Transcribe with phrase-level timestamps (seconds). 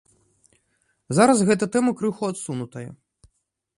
[1.19, 2.87] Зараз гэта тэма крыху адсунутая.